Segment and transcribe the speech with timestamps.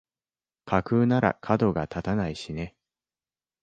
[0.65, 2.75] 架空ならかどが立たないしね